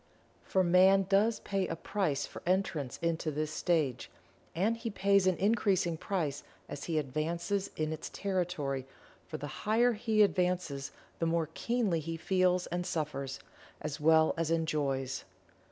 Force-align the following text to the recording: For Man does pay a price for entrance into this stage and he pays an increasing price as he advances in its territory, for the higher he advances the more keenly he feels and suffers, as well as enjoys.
For 0.41 0.63
Man 0.63 1.05
does 1.07 1.41
pay 1.41 1.67
a 1.67 1.75
price 1.75 2.25
for 2.25 2.41
entrance 2.47 2.97
into 3.03 3.29
this 3.29 3.51
stage 3.53 4.09
and 4.55 4.75
he 4.75 4.89
pays 4.89 5.27
an 5.27 5.37
increasing 5.37 5.95
price 5.95 6.41
as 6.67 6.85
he 6.85 6.97
advances 6.97 7.69
in 7.75 7.93
its 7.93 8.09
territory, 8.09 8.87
for 9.27 9.37
the 9.37 9.45
higher 9.69 9.93
he 9.93 10.23
advances 10.23 10.91
the 11.19 11.27
more 11.27 11.49
keenly 11.53 11.99
he 11.99 12.17
feels 12.17 12.65
and 12.65 12.83
suffers, 12.83 13.37
as 13.79 13.99
well 13.99 14.33
as 14.37 14.49
enjoys. 14.49 15.23